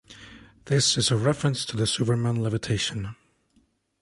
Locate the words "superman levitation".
1.85-3.15